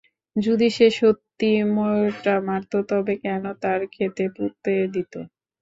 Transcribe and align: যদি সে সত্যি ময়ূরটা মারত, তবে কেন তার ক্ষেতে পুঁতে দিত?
যদি 0.35 0.67
সে 0.69 0.87
সত্যি 0.99 1.47
ময়ূরটা 1.75 2.33
মারত, 2.47 2.73
তবে 2.89 3.13
কেন 3.23 3.43
তার 3.63 3.81
ক্ষেতে 3.93 4.23
পুঁতে 4.35 4.73
দিত? 4.93 5.13